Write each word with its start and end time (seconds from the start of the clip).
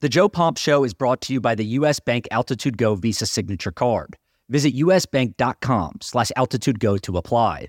The 0.00 0.08
Joe 0.08 0.28
Pomp 0.28 0.58
Show 0.58 0.84
is 0.84 0.94
brought 0.94 1.20
to 1.22 1.32
you 1.32 1.40
by 1.40 1.56
the 1.56 1.64
U.S. 1.64 1.98
Bank 1.98 2.28
Altitude 2.30 2.78
Go 2.78 2.94
Visa 2.94 3.26
Signature 3.26 3.72
Card. 3.72 4.16
Visit 4.48 4.76
usbank.com 4.76 5.96
slash 6.02 6.30
altitudego 6.36 7.00
to 7.00 7.16
apply. 7.16 7.66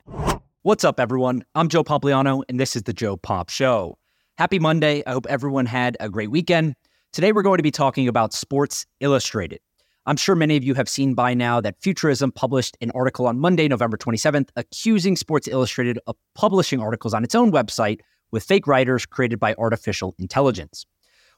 What's 0.62 0.84
up, 0.84 1.00
everyone? 1.00 1.44
I'm 1.56 1.70
Joe 1.70 1.84
Pompliano, 1.84 2.44
and 2.48 2.60
this 2.60 2.76
is 2.76 2.84
the 2.84 2.94
Joe 2.94 3.18
Pomp 3.18 3.50
Show. 3.50 3.98
Happy 4.38 4.60
Monday. 4.60 5.02
I 5.08 5.14
hope 5.14 5.26
everyone 5.28 5.66
had 5.66 5.98
a 6.00 6.08
great 6.08 6.30
weekend. 6.30 6.76
Today, 7.14 7.32
we're 7.32 7.42
going 7.42 7.58
to 7.58 7.64
be 7.64 7.72
talking 7.72 8.08
about 8.08 8.32
Sports 8.32 8.86
Illustrated. 9.00 9.60
I'm 10.06 10.16
sure 10.16 10.36
many 10.36 10.56
of 10.56 10.64
you 10.64 10.76
have 10.76 10.88
seen 10.88 11.16
by 11.16 11.34
now 11.34 11.60
that 11.62 11.82
Futurism 11.82 12.32
published 12.32 12.78
an 12.80 12.92
article 12.92 13.26
on 13.26 13.40
Monday, 13.40 13.68
November 13.68 13.98
27th, 13.98 14.50
accusing 14.56 15.16
Sports 15.16 15.48
Illustrated 15.48 15.98
of 16.06 16.16
publishing 16.36 16.80
articles 16.80 17.16
on 17.16 17.24
its 17.24 17.34
own 17.34 17.52
website 17.52 18.02
with 18.30 18.44
fake 18.44 18.68
writers 18.68 19.08
created 19.08 19.40
by 19.40 19.56
artificial 19.58 20.14
intelligence. 20.20 20.86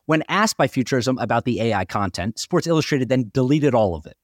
When 0.08 0.24
asked 0.28 0.58
by 0.58 0.68
Futurism 0.68 1.18
about 1.20 1.46
the 1.46 1.62
AI 1.62 1.86
content, 1.86 2.40
Sports 2.40 2.68
Illustrated 2.68 3.10
then 3.10 3.30
deleted 3.34 3.76
all 3.76 3.96
of 3.96 4.06
it. 4.06 4.18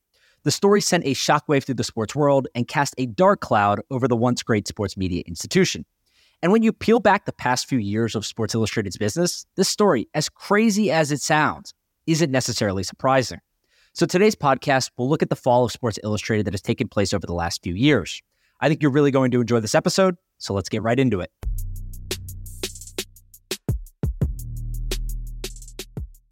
The 0.43 0.52
story 0.52 0.81
sent 0.81 1.05
a 1.05 1.13
shockwave 1.13 1.63
through 1.65 1.75
the 1.75 1.83
sports 1.83 2.15
world 2.15 2.47
and 2.55 2.67
cast 2.67 2.95
a 2.97 3.05
dark 3.05 3.41
cloud 3.41 3.81
over 3.91 4.07
the 4.07 4.16
once 4.16 4.41
great 4.43 4.67
sports 4.67 4.97
media 4.97 5.23
institution. 5.27 5.85
And 6.41 6.52
when 6.52 6.63
you 6.63 6.71
peel 6.71 6.99
back 6.99 7.25
the 7.25 7.33
past 7.33 7.67
few 7.67 7.79
years 7.79 8.16
of 8.16 8.25
Sports 8.25 8.55
Illustrated's 8.55 8.97
business, 8.97 9.45
this 9.55 9.69
story, 9.69 10.07
as 10.13 10.29
crazy 10.29 10.91
as 10.91 11.11
it 11.11 11.21
sounds, 11.21 11.73
isn't 12.05 12.31
necessarily 12.31 12.83
surprising. 12.83 13.39
So 13.94 14.05
today's 14.05 14.35
podcast 14.35 14.91
will 14.97 15.09
look 15.09 15.23
at 15.23 15.30
the 15.30 15.35
fall 15.35 15.66
of 15.66 15.71
Sports 15.71 15.99
Illustrated 16.03 16.45
that 16.45 16.53
has 16.53 16.61
taken 16.61 16.88
place 16.88 17.13
over 17.13 17.25
the 17.25 17.33
last 17.33 17.63
few 17.63 17.73
years. 17.73 18.21
I 18.61 18.69
think 18.69 18.81
you're 18.81 18.91
really 18.91 19.11
going 19.11 19.31
to 19.31 19.41
enjoy 19.41 19.59
this 19.59 19.75
episode, 19.75 20.16
so 20.38 20.53
let's 20.53 20.69
get 20.69 20.83
right 20.83 20.99
into 20.99 21.19
it. 21.19 21.31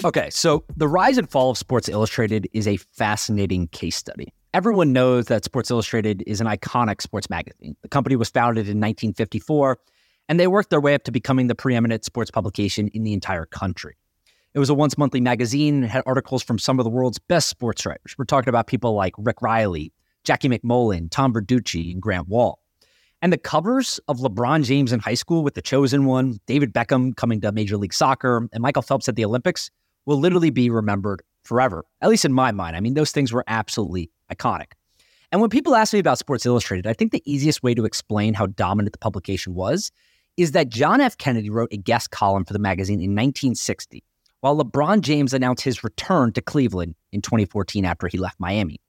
Okay, 0.05 0.29
so 0.29 0.63
the 0.77 0.87
rise 0.87 1.17
and 1.17 1.27
fall 1.27 1.49
of 1.49 1.57
Sports 1.57 1.89
Illustrated 1.89 2.47
is 2.53 2.67
a 2.67 2.77
fascinating 2.77 3.67
case 3.69 3.95
study. 3.95 4.31
Everyone 4.53 4.93
knows 4.93 5.25
that 5.25 5.43
Sports 5.43 5.71
Illustrated 5.71 6.23
is 6.27 6.39
an 6.39 6.45
iconic 6.45 7.01
sports 7.01 7.27
magazine. 7.27 7.75
The 7.81 7.89
company 7.89 8.15
was 8.15 8.29
founded 8.29 8.67
in 8.67 8.77
1954, 8.77 9.79
and 10.29 10.39
they 10.39 10.45
worked 10.45 10.69
their 10.69 10.79
way 10.79 10.93
up 10.93 11.05
to 11.05 11.11
becoming 11.11 11.47
the 11.47 11.55
preeminent 11.55 12.05
sports 12.05 12.29
publication 12.29 12.87
in 12.89 13.01
the 13.01 13.13
entire 13.13 13.47
country. 13.47 13.97
It 14.53 14.59
was 14.59 14.69
a 14.69 14.75
once 14.75 14.95
monthly 14.95 15.21
magazine 15.21 15.81
and 15.81 15.91
had 15.91 16.03
articles 16.05 16.43
from 16.43 16.59
some 16.59 16.77
of 16.79 16.83
the 16.83 16.91
world's 16.91 17.17
best 17.17 17.49
sports 17.49 17.83
writers. 17.83 18.13
We're 18.15 18.25
talking 18.25 18.49
about 18.49 18.67
people 18.67 18.93
like 18.93 19.13
Rick 19.17 19.41
Reilly, 19.41 19.91
Jackie 20.23 20.49
MacMullan, 20.49 21.09
Tom 21.09 21.33
Verducci, 21.33 21.91
and 21.91 21.99
Grant 21.99 22.27
Wahl. 22.27 22.59
And 23.23 23.33
the 23.33 23.39
covers 23.39 23.99
of 24.07 24.19
LeBron 24.19 24.65
James 24.65 24.93
in 24.93 24.99
high 24.99 25.15
school 25.15 25.43
with 25.43 25.55
the 25.55 25.63
chosen 25.63 26.05
one, 26.05 26.39
David 26.45 26.75
Beckham 26.75 27.15
coming 27.15 27.41
to 27.41 27.51
Major 27.51 27.75
League 27.75 27.91
Soccer, 27.91 28.47
and 28.53 28.61
Michael 28.61 28.83
Phelps 28.83 29.09
at 29.09 29.15
the 29.15 29.25
Olympics 29.25 29.71
will 30.05 30.19
literally 30.19 30.49
be 30.49 30.69
remembered 30.69 31.21
forever, 31.43 31.85
at 32.01 32.09
least 32.09 32.25
in 32.25 32.33
my 32.33 32.51
mind. 32.51 32.75
I 32.75 32.79
mean, 32.79 32.93
those 32.93 33.11
things 33.11 33.31
were 33.31 33.43
absolutely 33.47 34.11
iconic. 34.31 34.73
And 35.31 35.41
when 35.41 35.49
people 35.49 35.75
ask 35.75 35.93
me 35.93 35.99
about 35.99 36.17
Sports 36.17 36.45
Illustrated, 36.45 36.87
I 36.87 36.93
think 36.93 37.11
the 37.11 37.23
easiest 37.31 37.63
way 37.63 37.73
to 37.73 37.85
explain 37.85 38.33
how 38.33 38.47
dominant 38.47 38.93
the 38.93 38.99
publication 38.99 39.53
was 39.53 39.91
is 40.37 40.51
that 40.51 40.69
John 40.69 41.01
F. 41.01 41.17
Kennedy 41.17 41.49
wrote 41.49 41.71
a 41.71 41.77
guest 41.77 42.11
column 42.11 42.45
for 42.45 42.53
the 42.53 42.59
magazine 42.59 42.99
in 42.99 43.11
1960, 43.11 44.03
while 44.41 44.57
LeBron 44.57 45.01
James 45.01 45.33
announced 45.33 45.63
his 45.63 45.83
return 45.83 46.31
to 46.33 46.41
Cleveland 46.41 46.95
in 47.11 47.21
2014 47.21 47.85
after 47.85 48.07
he 48.07 48.17
left 48.17 48.39
Miami. 48.39 48.79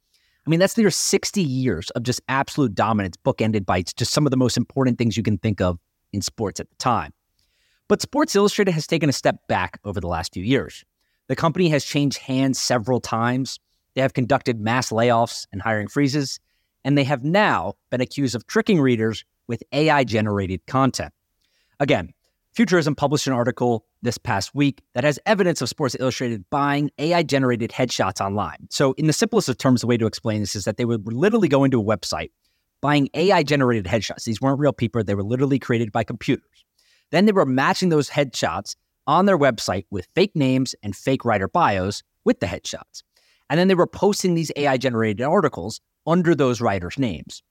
I 0.46 0.50
mean, 0.50 0.60
that's 0.60 0.76
near 0.76 0.90
60 0.90 1.42
years 1.42 1.90
of 1.90 2.04
just 2.04 2.20
absolute 2.28 2.74
dominance, 2.74 3.16
bookended 3.24 3.66
by 3.66 3.82
just 3.82 4.12
some 4.12 4.26
of 4.26 4.30
the 4.30 4.36
most 4.36 4.56
important 4.56 4.98
things 4.98 5.16
you 5.16 5.22
can 5.22 5.38
think 5.38 5.60
of 5.60 5.78
in 6.12 6.22
sports 6.22 6.60
at 6.60 6.68
the 6.70 6.76
time. 6.76 7.12
But 7.88 8.02
Sports 8.02 8.34
Illustrated 8.34 8.72
has 8.72 8.86
taken 8.86 9.08
a 9.08 9.12
step 9.12 9.48
back 9.48 9.80
over 9.84 10.00
the 10.00 10.08
last 10.08 10.32
few 10.32 10.44
years. 10.44 10.84
The 11.28 11.36
company 11.36 11.68
has 11.70 11.84
changed 11.84 12.18
hands 12.18 12.60
several 12.60 13.00
times. 13.00 13.58
They 13.94 14.02
have 14.02 14.14
conducted 14.14 14.60
mass 14.60 14.90
layoffs 14.90 15.46
and 15.52 15.60
hiring 15.60 15.88
freezes, 15.88 16.38
and 16.84 16.96
they 16.96 17.04
have 17.04 17.24
now 17.24 17.74
been 17.90 18.00
accused 18.00 18.34
of 18.34 18.46
tricking 18.46 18.80
readers 18.80 19.24
with 19.48 19.62
AI 19.72 20.04
generated 20.04 20.64
content. 20.66 21.12
Again, 21.80 22.12
Futurism 22.56 22.94
published 22.94 23.26
an 23.26 23.34
article 23.34 23.84
this 24.00 24.16
past 24.16 24.54
week 24.54 24.80
that 24.94 25.04
has 25.04 25.18
evidence 25.26 25.60
of 25.60 25.68
Sports 25.68 25.94
Illustrated 26.00 26.42
buying 26.48 26.90
AI 26.98 27.22
generated 27.22 27.70
headshots 27.70 28.18
online. 28.18 28.66
So, 28.70 28.92
in 28.92 29.06
the 29.06 29.12
simplest 29.12 29.50
of 29.50 29.58
terms, 29.58 29.82
the 29.82 29.86
way 29.86 29.98
to 29.98 30.06
explain 30.06 30.40
this 30.40 30.56
is 30.56 30.64
that 30.64 30.78
they 30.78 30.86
would 30.86 31.06
literally 31.12 31.48
go 31.48 31.64
into 31.64 31.78
a 31.78 31.84
website 31.84 32.30
buying 32.80 33.10
AI 33.12 33.42
generated 33.42 33.84
headshots. 33.84 34.24
These 34.24 34.40
weren't 34.40 34.58
real 34.58 34.72
people, 34.72 35.04
they 35.04 35.14
were 35.14 35.22
literally 35.22 35.58
created 35.58 35.92
by 35.92 36.02
computers. 36.02 36.64
Then 37.10 37.26
they 37.26 37.32
were 37.32 37.44
matching 37.44 37.90
those 37.90 38.08
headshots 38.08 38.74
on 39.06 39.26
their 39.26 39.38
website 39.38 39.84
with 39.90 40.08
fake 40.14 40.34
names 40.34 40.74
and 40.82 40.94
fake 40.96 41.24
writer 41.24 41.48
bios 41.48 42.02
with 42.24 42.40
the 42.40 42.46
headshots. 42.46 43.02
And 43.48 43.58
then 43.58 43.68
they 43.68 43.74
were 43.74 43.86
posting 43.86 44.34
these 44.34 44.52
AI 44.56 44.76
generated 44.76 45.22
articles 45.22 45.80
under 46.06 46.34
those 46.34 46.60
writers' 46.60 46.98
names. 46.98 47.42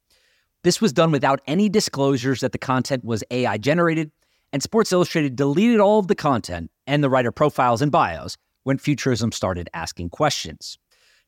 This 0.64 0.82
was 0.82 0.94
done 0.94 1.12
without 1.12 1.42
any 1.48 1.70
disclosures 1.70 2.42
that 2.42 2.52
the 2.52 2.58
content 2.58 3.06
was 3.06 3.24
AI 3.32 3.58
generated, 3.58 4.12
and 4.52 4.64
Sports 4.64 4.92
Illustrated 4.92 5.36
deleted 5.36 5.80
all 5.80 6.00
of 6.00 6.08
the 6.08 6.16
content 6.16 6.72
and 6.88 7.04
the 7.04 7.10
writer 7.10 7.32
profiles 7.32 7.82
and 7.82 7.92
bios 7.92 8.38
when 8.64 8.78
Futurism 8.78 9.32
started 9.32 9.70
asking 9.74 10.10
questions. 10.10 10.78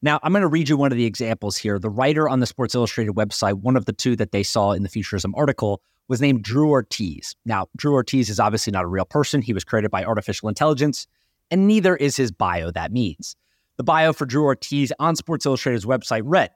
Now, 0.01 0.19
I'm 0.21 0.31
going 0.31 0.41
to 0.41 0.47
read 0.47 0.69
you 0.69 0.77
one 0.77 0.91
of 0.91 0.97
the 0.97 1.05
examples 1.05 1.57
here. 1.57 1.79
The 1.79 1.89
writer 1.89 2.29
on 2.29 2.39
the 2.39 2.45
Sports 2.45 2.75
Illustrated 2.75 3.13
website, 3.13 3.55
one 3.55 3.75
of 3.75 3.85
the 3.85 3.94
two 3.94 4.15
that 4.15 4.31
they 4.31 4.44
saw 4.44 4.71
in 4.71 4.83
the 4.83 4.89
Futurism 4.89 5.33
article, 5.35 5.81
was 6.07 6.22
named 6.22 6.44
Drew 6.44 6.69
Ortiz. 6.69 7.35
Now, 7.45 7.68
Drew 7.75 7.94
Ortiz 7.94 8.29
is 8.29 8.40
obviously 8.40 8.72
not 8.72 8.85
a 8.85 8.88
real 8.88 9.06
person. 9.06 9.41
He 9.41 9.53
was 9.53 9.63
created 9.63 9.91
by 9.91 10.03
artificial 10.03 10.50
intelligence, 10.50 11.07
and 11.51 11.68
neither 11.68 11.95
is 11.95 12.16
his 12.16 12.31
bio 12.31 12.72
that 12.72 12.91
means. 12.91 13.35
The 13.78 13.84
bio 13.84 14.13
for 14.13 14.25
Drew 14.25 14.44
Ortiz 14.44 14.91
on 15.00 15.16
Sports 15.16 15.45
Illustrated's 15.45 15.85
website 15.85 16.23
read 16.25 16.51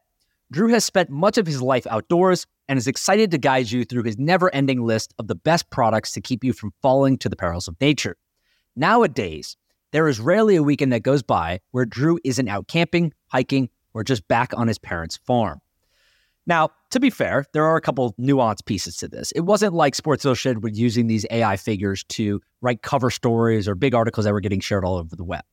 Drew 0.51 0.67
has 0.69 0.83
spent 0.83 1.09
much 1.09 1.37
of 1.37 1.47
his 1.47 1.61
life 1.61 1.87
outdoors 1.87 2.45
and 2.67 2.77
is 2.77 2.87
excited 2.87 3.31
to 3.31 3.37
guide 3.37 3.71
you 3.71 3.85
through 3.85 4.03
his 4.03 4.17
never 4.17 4.53
ending 4.53 4.85
list 4.85 5.13
of 5.17 5.27
the 5.27 5.35
best 5.35 5.69
products 5.69 6.11
to 6.13 6.21
keep 6.21 6.43
you 6.43 6.51
from 6.51 6.73
falling 6.81 7.17
to 7.19 7.29
the 7.29 7.35
perils 7.35 7.67
of 7.67 7.79
nature. 7.79 8.17
Nowadays, 8.75 9.55
there 9.91 10.07
is 10.07 10.19
rarely 10.19 10.55
a 10.55 10.63
weekend 10.63 10.91
that 10.93 11.03
goes 11.03 11.23
by 11.23 11.59
where 11.71 11.85
Drew 11.85 12.19
isn't 12.23 12.47
out 12.47 12.67
camping, 12.67 13.13
hiking, 13.27 13.69
or 13.93 14.03
just 14.03 14.27
back 14.27 14.53
on 14.55 14.67
his 14.67 14.77
parents' 14.77 15.17
farm. 15.17 15.59
Now, 16.47 16.69
to 16.89 16.99
be 16.99 17.09
fair, 17.09 17.45
there 17.53 17.65
are 17.65 17.75
a 17.75 17.81
couple 17.81 18.13
nuanced 18.19 18.65
pieces 18.65 18.97
to 18.97 19.07
this. 19.07 19.31
It 19.33 19.41
wasn't 19.41 19.73
like 19.73 19.95
Sports 19.95 20.25
Illustrated 20.25 20.63
was 20.63 20.79
using 20.79 21.07
these 21.07 21.25
AI 21.29 21.55
figures 21.55 22.03
to 22.05 22.41
write 22.61 22.81
cover 22.81 23.11
stories 23.11 23.67
or 23.67 23.75
big 23.75 23.93
articles 23.93 24.25
that 24.25 24.33
were 24.33 24.41
getting 24.41 24.59
shared 24.59 24.83
all 24.83 24.97
over 24.97 25.15
the 25.15 25.23
web. 25.23 25.43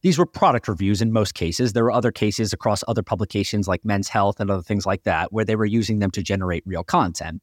These 0.00 0.18
were 0.18 0.26
product 0.26 0.66
reviews 0.66 1.00
in 1.00 1.12
most 1.12 1.34
cases. 1.34 1.72
There 1.72 1.84
were 1.84 1.92
other 1.92 2.10
cases 2.10 2.52
across 2.52 2.82
other 2.88 3.02
publications 3.02 3.68
like 3.68 3.84
Men's 3.84 4.08
Health 4.08 4.40
and 4.40 4.50
other 4.50 4.62
things 4.62 4.84
like 4.84 5.04
that 5.04 5.32
where 5.32 5.44
they 5.44 5.54
were 5.54 5.64
using 5.64 6.00
them 6.00 6.10
to 6.12 6.22
generate 6.22 6.64
real 6.66 6.82
content. 6.82 7.40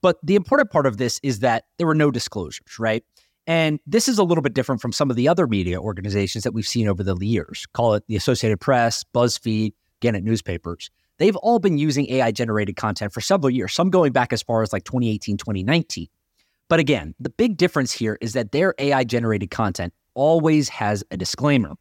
But 0.00 0.16
the 0.22 0.34
important 0.34 0.70
part 0.70 0.86
of 0.86 0.96
this 0.96 1.20
is 1.22 1.40
that 1.40 1.64
there 1.76 1.86
were 1.86 1.94
no 1.94 2.10
disclosures, 2.10 2.78
right? 2.78 3.04
And 3.46 3.80
this 3.86 4.08
is 4.08 4.18
a 4.18 4.24
little 4.24 4.40
bit 4.40 4.54
different 4.54 4.80
from 4.80 4.92
some 4.92 5.10
of 5.10 5.16
the 5.16 5.28
other 5.28 5.46
media 5.46 5.78
organizations 5.80 6.44
that 6.44 6.52
we've 6.52 6.66
seen 6.66 6.88
over 6.88 7.02
the 7.02 7.16
years. 7.20 7.66
Call 7.74 7.94
it 7.94 8.04
the 8.06 8.16
Associated 8.16 8.60
Press, 8.60 9.04
BuzzFeed, 9.14 9.74
Gannett 10.00 10.24
newspapers. 10.24 10.90
They've 11.20 11.36
all 11.36 11.58
been 11.58 11.76
using 11.76 12.10
AI 12.10 12.32
generated 12.32 12.76
content 12.76 13.12
for 13.12 13.20
several 13.20 13.50
years, 13.50 13.74
some 13.74 13.90
going 13.90 14.10
back 14.10 14.32
as 14.32 14.42
far 14.42 14.62
as 14.62 14.72
like 14.72 14.84
2018, 14.84 15.36
2019. 15.36 16.06
But 16.70 16.80
again, 16.80 17.14
the 17.20 17.28
big 17.28 17.58
difference 17.58 17.92
here 17.92 18.16
is 18.22 18.32
that 18.32 18.52
their 18.52 18.74
AI 18.78 19.04
generated 19.04 19.50
content 19.50 19.92
always 20.14 20.70
has 20.70 21.04
a 21.10 21.18
disclaimer. 21.18 21.74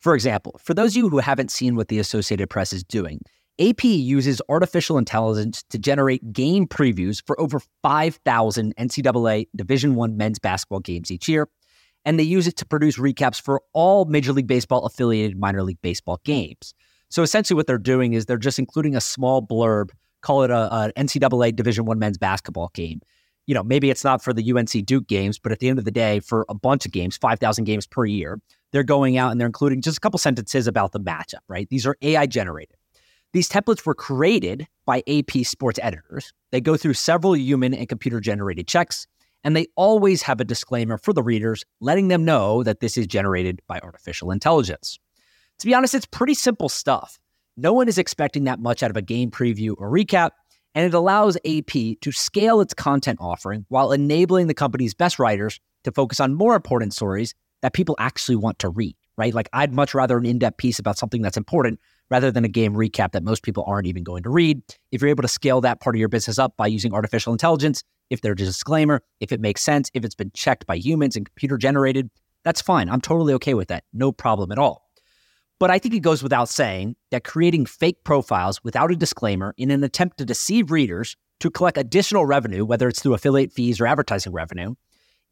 For 0.00 0.14
example, 0.14 0.60
for 0.62 0.74
those 0.74 0.92
of 0.92 0.96
you 0.98 1.08
who 1.08 1.16
haven't 1.18 1.50
seen 1.50 1.76
what 1.76 1.88
the 1.88 1.98
Associated 1.98 2.50
Press 2.50 2.74
is 2.74 2.84
doing, 2.84 3.22
AP 3.58 3.84
uses 3.84 4.42
artificial 4.50 4.98
intelligence 4.98 5.62
to 5.70 5.78
generate 5.78 6.34
game 6.34 6.66
previews 6.66 7.22
for 7.26 7.40
over 7.40 7.60
5,000 7.82 8.76
NCAA 8.76 9.46
Division 9.56 9.94
One 9.94 10.18
men's 10.18 10.38
basketball 10.38 10.80
games 10.80 11.10
each 11.10 11.26
year, 11.26 11.48
and 12.04 12.18
they 12.18 12.24
use 12.24 12.46
it 12.46 12.58
to 12.58 12.66
produce 12.66 12.98
recaps 12.98 13.40
for 13.40 13.62
all 13.72 14.04
Major 14.04 14.34
League 14.34 14.46
Baseball 14.46 14.84
affiliated 14.84 15.38
minor 15.38 15.62
league 15.62 15.80
baseball 15.80 16.20
games. 16.22 16.74
So 17.14 17.22
essentially, 17.22 17.54
what 17.54 17.68
they're 17.68 17.78
doing 17.78 18.14
is 18.14 18.26
they're 18.26 18.36
just 18.36 18.58
including 18.58 18.96
a 18.96 19.00
small 19.00 19.40
blurb, 19.40 19.90
call 20.22 20.42
it 20.42 20.50
a, 20.50 20.74
a 20.74 20.92
NCAA 20.96 21.54
Division 21.54 21.84
One 21.84 22.00
men's 22.00 22.18
basketball 22.18 22.72
game. 22.74 23.00
You 23.46 23.54
know, 23.54 23.62
maybe 23.62 23.88
it's 23.88 24.02
not 24.02 24.20
for 24.20 24.32
the 24.32 24.52
UNC 24.52 24.84
Duke 24.84 25.06
games, 25.06 25.38
but 25.38 25.52
at 25.52 25.60
the 25.60 25.68
end 25.68 25.78
of 25.78 25.84
the 25.84 25.92
day, 25.92 26.18
for 26.18 26.44
a 26.48 26.54
bunch 26.54 26.84
of 26.84 26.90
games, 26.90 27.16
5,000 27.16 27.66
games 27.66 27.86
per 27.86 28.04
year, 28.04 28.40
they're 28.72 28.82
going 28.82 29.16
out 29.16 29.30
and 29.30 29.38
they're 29.38 29.46
including 29.46 29.80
just 29.80 29.98
a 29.98 30.00
couple 30.00 30.18
sentences 30.18 30.66
about 30.66 30.90
the 30.90 30.98
matchup, 30.98 31.38
right? 31.46 31.68
These 31.68 31.86
are 31.86 31.96
AI 32.02 32.26
generated. 32.26 32.74
These 33.32 33.48
templates 33.48 33.86
were 33.86 33.94
created 33.94 34.66
by 34.84 35.04
AP 35.06 35.44
sports 35.44 35.78
editors. 35.84 36.32
They 36.50 36.60
go 36.60 36.76
through 36.76 36.94
several 36.94 37.36
human 37.36 37.74
and 37.74 37.88
computer 37.88 38.18
generated 38.18 38.66
checks, 38.66 39.06
and 39.44 39.54
they 39.54 39.68
always 39.76 40.22
have 40.22 40.40
a 40.40 40.44
disclaimer 40.44 40.98
for 40.98 41.12
the 41.12 41.22
readers, 41.22 41.64
letting 41.80 42.08
them 42.08 42.24
know 42.24 42.64
that 42.64 42.80
this 42.80 42.96
is 42.96 43.06
generated 43.06 43.62
by 43.68 43.78
artificial 43.84 44.32
intelligence. 44.32 44.98
To 45.64 45.68
be 45.68 45.74
honest, 45.74 45.94
it's 45.94 46.04
pretty 46.04 46.34
simple 46.34 46.68
stuff. 46.68 47.18
No 47.56 47.72
one 47.72 47.88
is 47.88 47.96
expecting 47.96 48.44
that 48.44 48.60
much 48.60 48.82
out 48.82 48.90
of 48.90 48.98
a 48.98 49.00
game 49.00 49.30
preview 49.30 49.74
or 49.78 49.90
recap, 49.90 50.32
and 50.74 50.84
it 50.84 50.92
allows 50.92 51.38
AP 51.46 51.98
to 52.02 52.12
scale 52.12 52.60
its 52.60 52.74
content 52.74 53.16
offering 53.18 53.64
while 53.70 53.90
enabling 53.90 54.46
the 54.46 54.52
company's 54.52 54.92
best 54.92 55.18
writers 55.18 55.58
to 55.84 55.90
focus 55.90 56.20
on 56.20 56.34
more 56.34 56.54
important 56.54 56.92
stories 56.92 57.34
that 57.62 57.72
people 57.72 57.96
actually 57.98 58.36
want 58.36 58.58
to 58.58 58.68
read. 58.68 58.94
right? 59.16 59.32
Like 59.32 59.48
I'd 59.54 59.72
much 59.72 59.94
rather 59.94 60.18
an 60.18 60.26
in-depth 60.26 60.58
piece 60.58 60.78
about 60.78 60.98
something 60.98 61.22
that's 61.22 61.38
important 61.38 61.80
rather 62.10 62.30
than 62.30 62.44
a 62.44 62.48
game 62.48 62.74
recap 62.74 63.12
that 63.12 63.22
most 63.22 63.42
people 63.42 63.64
aren't 63.66 63.86
even 63.86 64.04
going 64.04 64.22
to 64.24 64.30
read. 64.30 64.60
If 64.92 65.00
you're 65.00 65.08
able 65.08 65.22
to 65.22 65.28
scale 65.28 65.62
that 65.62 65.80
part 65.80 65.96
of 65.96 66.00
your 66.00 66.10
business 66.10 66.38
up 66.38 66.58
by 66.58 66.66
using 66.66 66.92
artificial 66.92 67.32
intelligence, 67.32 67.82
if 68.10 68.20
there's 68.20 68.42
a 68.42 68.44
disclaimer, 68.44 69.00
if 69.20 69.32
it 69.32 69.40
makes 69.40 69.62
sense, 69.62 69.90
if 69.94 70.04
it's 70.04 70.14
been 70.14 70.30
checked 70.34 70.66
by 70.66 70.76
humans 70.76 71.16
and 71.16 71.24
computer 71.24 71.56
generated, 71.56 72.10
that's 72.42 72.60
fine. 72.60 72.90
I'm 72.90 73.00
totally 73.00 73.32
okay 73.32 73.54
with 73.54 73.68
that. 73.68 73.84
No 73.94 74.12
problem 74.12 74.52
at 74.52 74.58
all. 74.58 74.83
But 75.60 75.70
I 75.70 75.78
think 75.78 75.94
it 75.94 76.00
goes 76.00 76.22
without 76.22 76.48
saying 76.48 76.96
that 77.10 77.24
creating 77.24 77.66
fake 77.66 78.02
profiles 78.04 78.62
without 78.64 78.90
a 78.90 78.96
disclaimer 78.96 79.54
in 79.56 79.70
an 79.70 79.84
attempt 79.84 80.18
to 80.18 80.24
deceive 80.24 80.70
readers 80.70 81.16
to 81.40 81.50
collect 81.50 81.78
additional 81.78 82.26
revenue, 82.26 82.64
whether 82.64 82.88
it's 82.88 83.00
through 83.00 83.14
affiliate 83.14 83.52
fees 83.52 83.80
or 83.80 83.86
advertising 83.86 84.32
revenue, 84.32 84.74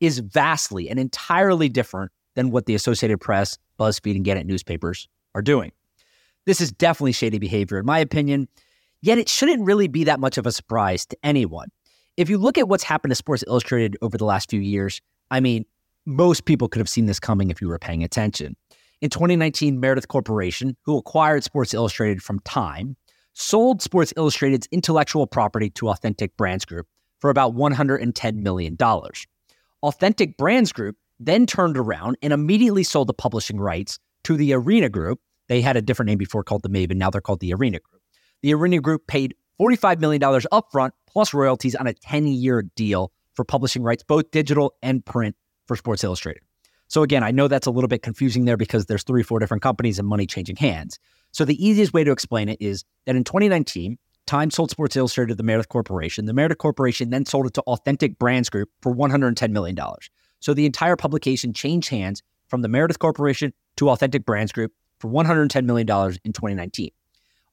is 0.00 0.18
vastly 0.20 0.88
and 0.88 0.98
entirely 0.98 1.68
different 1.68 2.12
than 2.34 2.50
what 2.50 2.66
the 2.66 2.74
Associated 2.74 3.18
Press, 3.18 3.58
BuzzFeed, 3.78 4.16
and 4.16 4.24
Gannett 4.24 4.46
newspapers 4.46 5.08
are 5.34 5.42
doing. 5.42 5.72
This 6.44 6.60
is 6.60 6.72
definitely 6.72 7.12
shady 7.12 7.38
behavior, 7.38 7.78
in 7.78 7.86
my 7.86 7.98
opinion, 7.98 8.48
yet 9.00 9.18
it 9.18 9.28
shouldn't 9.28 9.64
really 9.64 9.88
be 9.88 10.04
that 10.04 10.20
much 10.20 10.38
of 10.38 10.46
a 10.46 10.52
surprise 10.52 11.06
to 11.06 11.16
anyone. 11.22 11.68
If 12.16 12.28
you 12.28 12.38
look 12.38 12.58
at 12.58 12.68
what's 12.68 12.84
happened 12.84 13.10
to 13.10 13.16
Sports 13.16 13.44
Illustrated 13.46 13.96
over 14.02 14.18
the 14.18 14.24
last 14.24 14.50
few 14.50 14.60
years, 14.60 15.00
I 15.30 15.40
mean, 15.40 15.64
most 16.04 16.44
people 16.44 16.68
could 16.68 16.80
have 16.80 16.88
seen 16.88 17.06
this 17.06 17.20
coming 17.20 17.50
if 17.50 17.60
you 17.60 17.68
were 17.68 17.78
paying 17.78 18.02
attention. 18.02 18.56
In 19.02 19.10
2019, 19.10 19.80
Meredith 19.80 20.06
Corporation, 20.06 20.76
who 20.84 20.96
acquired 20.96 21.42
Sports 21.42 21.74
Illustrated 21.74 22.22
from 22.22 22.38
Time, 22.44 22.96
sold 23.32 23.82
Sports 23.82 24.12
Illustrated's 24.16 24.68
intellectual 24.70 25.26
property 25.26 25.70
to 25.70 25.88
Authentic 25.88 26.36
Brands 26.36 26.64
Group 26.64 26.86
for 27.18 27.28
about 27.28 27.56
$110 27.56 28.34
million. 28.36 28.78
Authentic 29.82 30.36
Brands 30.36 30.70
Group 30.70 30.96
then 31.18 31.46
turned 31.46 31.76
around 31.76 32.16
and 32.22 32.32
immediately 32.32 32.84
sold 32.84 33.08
the 33.08 33.12
publishing 33.12 33.58
rights 33.58 33.98
to 34.22 34.36
the 34.36 34.52
Arena 34.52 34.88
Group. 34.88 35.18
They 35.48 35.62
had 35.62 35.76
a 35.76 35.82
different 35.82 36.06
name 36.06 36.18
before 36.18 36.44
called 36.44 36.62
the 36.62 36.68
Maven, 36.68 36.94
now 36.94 37.10
they're 37.10 37.20
called 37.20 37.40
the 37.40 37.52
Arena 37.54 37.80
Group. 37.80 38.02
The 38.42 38.54
Arena 38.54 38.80
Group 38.80 39.08
paid 39.08 39.34
$45 39.60 39.98
million 39.98 40.20
upfront 40.22 40.92
plus 41.08 41.34
royalties 41.34 41.74
on 41.74 41.88
a 41.88 41.92
10 41.92 42.28
year 42.28 42.62
deal 42.76 43.10
for 43.34 43.44
publishing 43.44 43.82
rights, 43.82 44.04
both 44.04 44.30
digital 44.30 44.74
and 44.80 45.04
print, 45.04 45.34
for 45.66 45.74
Sports 45.74 46.04
Illustrated. 46.04 46.42
So, 46.92 47.02
again, 47.02 47.24
I 47.24 47.30
know 47.30 47.48
that's 47.48 47.66
a 47.66 47.70
little 47.70 47.88
bit 47.88 48.02
confusing 48.02 48.44
there 48.44 48.58
because 48.58 48.84
there's 48.84 49.02
three, 49.02 49.22
four 49.22 49.38
different 49.38 49.62
companies 49.62 49.98
and 49.98 50.06
money 50.06 50.26
changing 50.26 50.56
hands. 50.56 50.98
So, 51.30 51.46
the 51.46 51.56
easiest 51.66 51.94
way 51.94 52.04
to 52.04 52.12
explain 52.12 52.50
it 52.50 52.60
is 52.60 52.84
that 53.06 53.16
in 53.16 53.24
2019, 53.24 53.96
Time 54.26 54.50
sold 54.50 54.70
Sports 54.70 54.94
Illustrated 54.94 55.30
to 55.30 55.34
the 55.36 55.42
Meredith 55.42 55.70
Corporation. 55.70 56.26
The 56.26 56.34
Meredith 56.34 56.58
Corporation 56.58 57.08
then 57.08 57.24
sold 57.24 57.46
it 57.46 57.54
to 57.54 57.62
Authentic 57.62 58.18
Brands 58.18 58.50
Group 58.50 58.68
for 58.82 58.94
$110 58.94 59.52
million. 59.52 59.74
So, 60.40 60.52
the 60.52 60.66
entire 60.66 60.94
publication 60.94 61.54
changed 61.54 61.88
hands 61.88 62.22
from 62.48 62.60
the 62.60 62.68
Meredith 62.68 62.98
Corporation 62.98 63.54
to 63.76 63.88
Authentic 63.88 64.26
Brands 64.26 64.52
Group 64.52 64.74
for 64.98 65.10
$110 65.10 65.64
million 65.64 65.88
in 65.88 66.32
2019. 66.34 66.90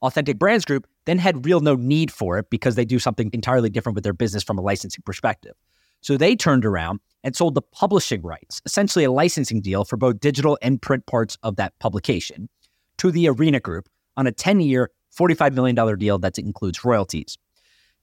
Authentic 0.01 0.38
Brands 0.38 0.65
Group 0.65 0.85
then 1.06 1.18
had 1.18 1.45
real 1.45 1.62
no 1.62 1.75
need 1.75 2.12
for 2.12 2.39
it 2.39 2.50
because 2.50 2.75
they 2.75 2.83
do 2.83 3.00
something 3.00 3.30
entirely 3.31 3.69
different 3.69 3.95
with 3.95 4.03
their 4.03 4.12
business 4.12 4.44
from 4.44 4.57
a 4.57 4.62
licensing 4.62 5.03
perspective. 5.06 5.53
So 6.01 6.18
they 6.18 6.36
turned 6.36 6.66
around 6.66 7.00
and 7.24 7.36
sold 7.36 7.56
the 7.56 7.62
publishing 7.62 8.22
rights, 8.22 8.62
essentially 8.66 9.06
a 9.06 9.12
licensing 9.12 9.62
deal 9.62 9.84
for 9.84 9.98
both 9.98 10.19
digital 10.19 10.57
and 10.62 10.81
print 10.81 11.06
parts 11.06 11.38
of 11.44 11.57
that 11.57 11.78
publication, 11.80 12.50
to 12.98 13.12
the 13.12 13.28
Arena 13.28 13.60
Group 13.60 13.90
on 14.18 14.28
a 14.28 14.31
10 14.31 14.62
year, 14.62 14.92
$45 15.18 15.54
million 15.54 15.98
deal 15.98 16.19
that 16.19 16.38
includes 16.38 16.86
royalties. 16.86 17.38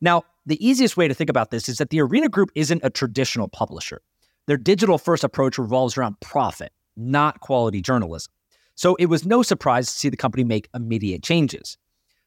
Now, 0.01 0.23
the 0.45 0.65
easiest 0.67 0.97
way 0.97 1.09
to 1.09 1.15
think 1.15 1.31
about 1.31 1.51
this 1.51 1.69
is 1.69 1.79
that 1.79 1.91
the 1.91 2.01
Arena 2.01 2.29
Group 2.29 2.51
isn't 2.55 2.83
a 2.85 2.91
traditional 2.91 3.49
publisher. 3.49 4.03
Their 4.47 4.57
digital 4.57 4.99
first 4.99 5.25
approach 5.25 5.59
revolves 5.59 5.97
around 5.97 6.21
profit, 6.21 6.73
not 6.97 7.41
quality 7.41 7.81
journalism. 7.81 8.33
So 8.75 8.95
it 8.97 9.07
was 9.07 9.25
no 9.25 9.43
surprise 9.43 9.87
to 9.87 9.93
see 9.93 10.09
the 10.09 10.17
company 10.17 10.45
make 10.45 10.69
immediate 10.75 11.23
changes. 11.23 11.79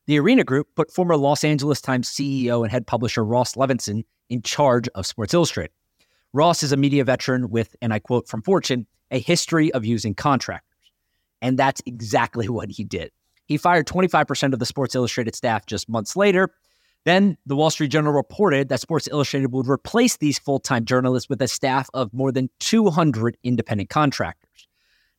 The 0.09 0.17
Arena 0.17 0.43
Group 0.43 0.69
put 0.75 0.91
former 0.91 1.15
Los 1.15 1.43
Angeles 1.43 1.81
Times 1.81 2.09
CEO 2.09 2.63
and 2.63 2.71
head 2.71 2.87
publisher 2.87 3.23
Ross 3.23 3.53
Levinson 3.53 4.05
in 4.27 4.41
charge 4.41 4.89
of 4.95 5.05
Sports 5.05 5.35
Illustrated. 5.35 5.71
Ross 6.33 6.63
is 6.63 6.71
a 6.71 6.77
media 6.77 7.03
veteran 7.03 7.51
with, 7.51 7.75
and 7.79 7.93
I 7.93 7.99
quote 7.99 8.27
from 8.27 8.41
Fortune, 8.41 8.87
a 9.11 9.19
history 9.19 9.71
of 9.71 9.85
using 9.85 10.15
contractors. 10.15 10.91
And 11.43 11.59
that's 11.59 11.79
exactly 11.85 12.49
what 12.49 12.71
he 12.71 12.83
did. 12.83 13.11
He 13.45 13.55
fired 13.55 13.85
25% 13.85 14.51
of 14.51 14.57
the 14.57 14.65
Sports 14.65 14.95
Illustrated 14.95 15.35
staff 15.35 15.67
just 15.67 15.87
months 15.87 16.15
later. 16.15 16.49
Then 17.05 17.37
the 17.45 17.55
Wall 17.55 17.69
Street 17.69 17.91
Journal 17.91 18.11
reported 18.11 18.69
that 18.69 18.79
Sports 18.79 19.07
Illustrated 19.11 19.51
would 19.51 19.67
replace 19.67 20.17
these 20.17 20.39
full 20.39 20.57
time 20.57 20.85
journalists 20.85 21.29
with 21.29 21.39
a 21.39 21.47
staff 21.47 21.87
of 21.93 22.11
more 22.15 22.31
than 22.31 22.49
200 22.61 23.37
independent 23.43 23.91
contractors. 23.91 24.67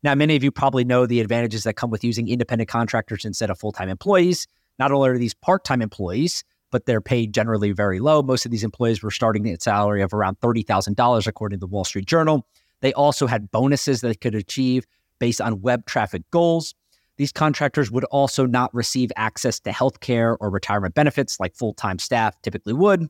Now, 0.02 0.16
many 0.16 0.34
of 0.34 0.43
you 0.43 0.50
probably 0.50 0.82
know 0.82 1.06
the 1.06 1.20
advantages 1.20 1.62
that 1.62 1.75
come 1.75 1.90
with 1.90 2.02
using 2.02 2.26
independent 2.26 2.69
contractors 2.69 3.25
instead 3.25 3.50
of 3.50 3.58
full 3.60 3.70
time 3.70 3.88
employees. 3.88 4.48
Not 4.81 4.93
only 4.93 5.11
are 5.11 5.19
these 5.19 5.35
part 5.35 5.62
time 5.62 5.82
employees, 5.82 6.43
but 6.71 6.87
they're 6.87 7.03
paid 7.03 7.35
generally 7.35 7.71
very 7.73 8.00
low. 8.00 8.23
Most 8.23 8.47
of 8.47 8.50
these 8.50 8.65
employees 8.65 9.03
were 9.03 9.11
starting 9.11 9.47
at 9.49 9.59
a 9.59 9.61
salary 9.61 10.03
of 10.03 10.15
around 10.15 10.41
$30,000, 10.41 11.27
according 11.27 11.59
to 11.59 11.61
the 11.61 11.67
Wall 11.67 11.85
Street 11.85 12.06
Journal. 12.06 12.47
They 12.81 12.94
also 12.94 13.27
had 13.27 13.50
bonuses 13.50 14.00
that 14.00 14.09
they 14.09 14.15
could 14.15 14.35
achieve 14.35 14.87
based 15.19 15.41
on 15.41 15.61
web 15.61 15.85
traffic 15.85 16.23
goals. 16.31 16.75
These 17.19 17.31
contractors 17.31 17.91
would 17.91 18.05
also 18.05 18.47
not 18.47 18.75
receive 18.75 19.12
access 19.17 19.61
to 19.61 19.73
health 19.73 20.00
care 20.00 20.38
or 20.41 20.49
retirement 20.49 20.94
benefits 20.94 21.38
like 21.38 21.55
full 21.55 21.75
time 21.75 21.99
staff 21.99 22.41
typically 22.41 22.73
would. 22.73 23.06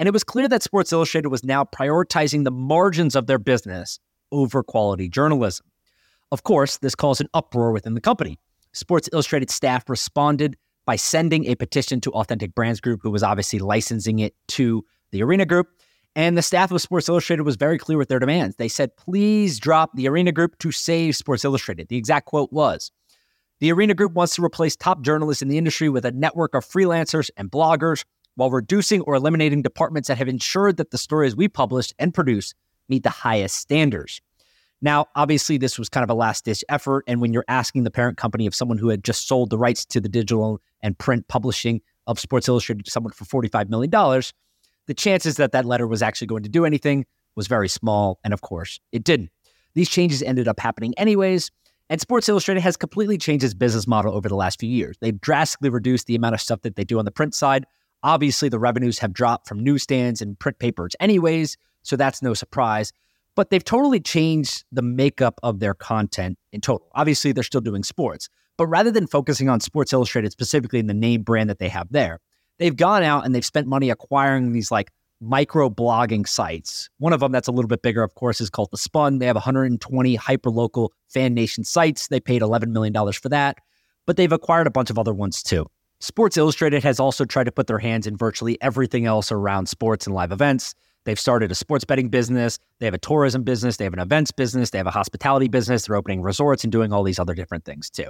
And 0.00 0.08
it 0.08 0.12
was 0.12 0.24
clear 0.24 0.48
that 0.48 0.64
Sports 0.64 0.92
Illustrated 0.92 1.28
was 1.28 1.44
now 1.44 1.62
prioritizing 1.62 2.42
the 2.42 2.50
margins 2.50 3.14
of 3.14 3.28
their 3.28 3.38
business 3.38 4.00
over 4.32 4.64
quality 4.64 5.08
journalism. 5.08 5.66
Of 6.32 6.42
course, 6.42 6.78
this 6.78 6.96
caused 6.96 7.20
an 7.20 7.28
uproar 7.32 7.70
within 7.70 7.94
the 7.94 8.00
company. 8.00 8.40
Sports 8.72 9.08
Illustrated 9.12 9.50
staff 9.50 9.88
responded 9.88 10.56
by 10.86 10.96
sending 10.96 11.46
a 11.46 11.54
petition 11.54 12.00
to 12.02 12.10
Authentic 12.12 12.54
Brands 12.54 12.80
Group, 12.80 13.00
who 13.02 13.10
was 13.10 13.22
obviously 13.22 13.58
licensing 13.58 14.18
it 14.18 14.34
to 14.48 14.84
the 15.10 15.22
Arena 15.22 15.46
Group. 15.46 15.68
And 16.16 16.38
the 16.38 16.42
staff 16.42 16.70
of 16.70 16.80
Sports 16.80 17.08
Illustrated 17.08 17.42
was 17.42 17.56
very 17.56 17.78
clear 17.78 17.98
with 17.98 18.08
their 18.08 18.18
demands. 18.18 18.56
They 18.56 18.68
said, 18.68 18.96
please 18.96 19.58
drop 19.58 19.90
the 19.94 20.08
Arena 20.08 20.30
Group 20.30 20.58
to 20.58 20.70
save 20.70 21.16
Sports 21.16 21.44
Illustrated. 21.44 21.88
The 21.88 21.96
exact 21.96 22.26
quote 22.26 22.52
was 22.52 22.92
The 23.60 23.72
Arena 23.72 23.94
Group 23.94 24.12
wants 24.12 24.36
to 24.36 24.44
replace 24.44 24.76
top 24.76 25.02
journalists 25.02 25.42
in 25.42 25.48
the 25.48 25.58
industry 25.58 25.88
with 25.88 26.04
a 26.04 26.12
network 26.12 26.54
of 26.54 26.64
freelancers 26.64 27.30
and 27.36 27.50
bloggers 27.50 28.04
while 28.36 28.50
reducing 28.50 29.00
or 29.02 29.14
eliminating 29.14 29.62
departments 29.62 30.08
that 30.08 30.18
have 30.18 30.28
ensured 30.28 30.76
that 30.76 30.90
the 30.90 30.98
stories 30.98 31.34
we 31.34 31.48
publish 31.48 31.92
and 31.98 32.14
produce 32.14 32.54
meet 32.88 33.02
the 33.02 33.10
highest 33.10 33.56
standards. 33.56 34.20
Now, 34.84 35.06
obviously, 35.14 35.56
this 35.56 35.78
was 35.78 35.88
kind 35.88 36.04
of 36.04 36.10
a 36.10 36.14
last 36.14 36.44
ditch 36.44 36.62
effort. 36.68 37.04
And 37.08 37.22
when 37.22 37.32
you're 37.32 37.46
asking 37.48 37.84
the 37.84 37.90
parent 37.90 38.18
company 38.18 38.46
of 38.46 38.54
someone 38.54 38.76
who 38.76 38.90
had 38.90 39.02
just 39.02 39.26
sold 39.26 39.48
the 39.48 39.56
rights 39.56 39.86
to 39.86 39.98
the 39.98 40.10
digital 40.10 40.60
and 40.82 40.96
print 40.98 41.26
publishing 41.26 41.80
of 42.06 42.20
Sports 42.20 42.48
Illustrated 42.48 42.84
to 42.84 42.90
someone 42.90 43.14
for 43.14 43.24
$45 43.24 43.70
million, 43.70 43.90
the 44.86 44.92
chances 44.92 45.38
that 45.38 45.52
that 45.52 45.64
letter 45.64 45.86
was 45.86 46.02
actually 46.02 46.26
going 46.26 46.42
to 46.42 46.50
do 46.50 46.66
anything 46.66 47.06
was 47.34 47.46
very 47.46 47.66
small. 47.66 48.20
And 48.24 48.34
of 48.34 48.42
course, 48.42 48.78
it 48.92 49.04
didn't. 49.04 49.30
These 49.72 49.88
changes 49.88 50.22
ended 50.22 50.48
up 50.48 50.60
happening 50.60 50.92
anyways. 50.98 51.50
And 51.88 51.98
Sports 51.98 52.28
Illustrated 52.28 52.60
has 52.60 52.76
completely 52.76 53.16
changed 53.16 53.42
its 53.42 53.54
business 53.54 53.86
model 53.86 54.14
over 54.14 54.28
the 54.28 54.36
last 54.36 54.60
few 54.60 54.68
years. 54.68 54.98
They've 55.00 55.18
drastically 55.18 55.70
reduced 55.70 56.08
the 56.08 56.14
amount 56.14 56.34
of 56.34 56.42
stuff 56.42 56.60
that 56.60 56.76
they 56.76 56.84
do 56.84 56.98
on 56.98 57.06
the 57.06 57.10
print 57.10 57.34
side. 57.34 57.64
Obviously, 58.02 58.50
the 58.50 58.58
revenues 58.58 58.98
have 58.98 59.14
dropped 59.14 59.48
from 59.48 59.64
newsstands 59.64 60.20
and 60.20 60.38
print 60.38 60.58
papers, 60.58 60.94
anyways. 61.00 61.56
So 61.84 61.96
that's 61.96 62.20
no 62.20 62.34
surprise 62.34 62.92
but 63.36 63.50
they've 63.50 63.64
totally 63.64 64.00
changed 64.00 64.64
the 64.72 64.82
makeup 64.82 65.38
of 65.42 65.60
their 65.60 65.74
content 65.74 66.38
in 66.52 66.60
total. 66.60 66.88
Obviously, 66.94 67.32
they're 67.32 67.42
still 67.42 67.60
doing 67.60 67.82
sports, 67.82 68.28
but 68.56 68.66
rather 68.66 68.90
than 68.90 69.06
focusing 69.06 69.48
on 69.48 69.60
Sports 69.60 69.92
Illustrated 69.92 70.32
specifically 70.32 70.78
in 70.78 70.86
the 70.86 70.94
name 70.94 71.22
brand 71.22 71.50
that 71.50 71.58
they 71.58 71.68
have 71.68 71.88
there, 71.90 72.20
they've 72.58 72.76
gone 72.76 73.02
out 73.02 73.24
and 73.24 73.34
they've 73.34 73.44
spent 73.44 73.66
money 73.66 73.90
acquiring 73.90 74.52
these 74.52 74.70
like 74.70 74.90
micro 75.20 75.70
blogging 75.70 76.26
sites. 76.28 76.88
One 76.98 77.12
of 77.12 77.20
them 77.20 77.32
that's 77.32 77.48
a 77.48 77.52
little 77.52 77.68
bit 77.68 77.82
bigger, 77.82 78.02
of 78.02 78.14
course, 78.14 78.40
is 78.40 78.50
called 78.50 78.70
The 78.70 78.78
Spun. 78.78 79.18
They 79.18 79.26
have 79.26 79.36
120 79.36 80.16
hyperlocal 80.18 80.90
fan 81.08 81.34
nation 81.34 81.64
sites. 81.64 82.08
They 82.08 82.20
paid 82.20 82.42
$11 82.42 82.68
million 82.68 82.94
for 83.12 83.28
that, 83.30 83.58
but 84.06 84.16
they've 84.16 84.30
acquired 84.30 84.66
a 84.66 84.70
bunch 84.70 84.90
of 84.90 84.98
other 84.98 85.14
ones 85.14 85.42
too. 85.42 85.66
Sports 86.00 86.36
Illustrated 86.36 86.82
has 86.82 87.00
also 87.00 87.24
tried 87.24 87.44
to 87.44 87.52
put 87.52 87.66
their 87.66 87.78
hands 87.78 88.06
in 88.06 88.16
virtually 88.16 88.60
everything 88.60 89.06
else 89.06 89.32
around 89.32 89.68
sports 89.68 90.06
and 90.06 90.14
live 90.14 90.32
events. 90.32 90.74
They've 91.04 91.18
started 91.18 91.50
a 91.52 91.54
sports 91.54 91.84
betting 91.84 92.08
business. 92.08 92.58
They 92.78 92.86
have 92.86 92.94
a 92.94 92.98
tourism 92.98 93.42
business. 93.42 93.76
They 93.76 93.84
have 93.84 93.92
an 93.92 93.98
events 93.98 94.32
business. 94.32 94.70
They 94.70 94.78
have 94.78 94.86
a 94.86 94.92
hospitality 94.92 95.48
business. 95.48 95.86
They're 95.86 95.96
opening 95.96 96.22
resorts 96.22 96.64
and 96.64 96.72
doing 96.72 96.92
all 96.92 97.02
these 97.02 97.18
other 97.18 97.34
different 97.34 97.64
things 97.64 97.90
too. 97.90 98.08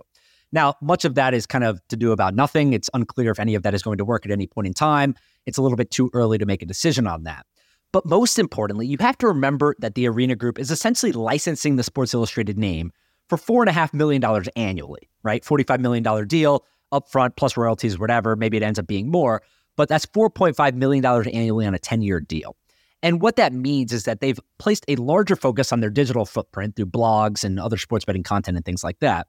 Now, 0.52 0.74
much 0.80 1.04
of 1.04 1.16
that 1.16 1.34
is 1.34 1.46
kind 1.46 1.64
of 1.64 1.80
to 1.88 1.96
do 1.96 2.12
about 2.12 2.34
nothing. 2.34 2.72
It's 2.72 2.88
unclear 2.94 3.32
if 3.32 3.40
any 3.40 3.54
of 3.54 3.62
that 3.64 3.74
is 3.74 3.82
going 3.82 3.98
to 3.98 4.04
work 4.04 4.24
at 4.24 4.30
any 4.30 4.46
point 4.46 4.68
in 4.68 4.74
time. 4.74 5.14
It's 5.46 5.58
a 5.58 5.62
little 5.62 5.76
bit 5.76 5.90
too 5.90 6.10
early 6.14 6.38
to 6.38 6.46
make 6.46 6.62
a 6.62 6.66
decision 6.66 7.06
on 7.06 7.24
that. 7.24 7.44
But 7.90 8.06
most 8.06 8.38
importantly, 8.38 8.86
you 8.86 8.96
have 9.00 9.18
to 9.18 9.26
remember 9.26 9.74
that 9.78 9.94
the 9.94 10.08
Arena 10.08 10.36
Group 10.36 10.58
is 10.58 10.70
essentially 10.70 11.12
licensing 11.12 11.76
the 11.76 11.82
Sports 11.82 12.14
Illustrated 12.14 12.58
name 12.58 12.92
for 13.28 13.38
$4.5 13.38 13.94
million 13.94 14.22
annually, 14.56 15.08
right? 15.22 15.42
$45 15.42 15.80
million 15.80 16.26
deal 16.26 16.64
upfront 16.92 17.36
plus 17.36 17.56
royalties, 17.56 17.98
whatever. 17.98 18.36
Maybe 18.36 18.56
it 18.56 18.62
ends 18.62 18.78
up 18.78 18.86
being 18.86 19.10
more, 19.10 19.42
but 19.76 19.88
that's 19.88 20.06
$4.5 20.06 20.74
million 20.74 21.04
annually 21.04 21.66
on 21.66 21.74
a 21.74 21.78
10 21.78 22.02
year 22.02 22.20
deal. 22.20 22.56
And 23.04 23.20
what 23.20 23.36
that 23.36 23.52
means 23.52 23.92
is 23.92 24.04
that 24.04 24.20
they've 24.20 24.40
placed 24.56 24.86
a 24.88 24.96
larger 24.96 25.36
focus 25.36 25.72
on 25.72 25.80
their 25.80 25.90
digital 25.90 26.24
footprint 26.24 26.74
through 26.74 26.86
blogs 26.86 27.44
and 27.44 27.60
other 27.60 27.76
sports 27.76 28.06
betting 28.06 28.22
content 28.22 28.56
and 28.56 28.64
things 28.64 28.82
like 28.82 28.98
that. 29.00 29.26